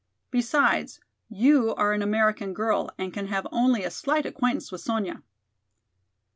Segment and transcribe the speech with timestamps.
[0.31, 0.99] Besides,
[1.29, 5.21] you are an American girl and can have only a slight acquaintance with Sonya."